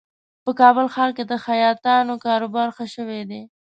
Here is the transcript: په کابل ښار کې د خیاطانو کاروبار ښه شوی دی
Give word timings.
په 0.43 0.51
کابل 0.59 0.85
ښار 0.93 1.09
کې 1.17 1.23
د 1.27 1.33
خیاطانو 1.45 2.13
کاروبار 2.25 2.67
ښه 2.75 2.85
شوی 2.95 3.21
دی 3.29 3.41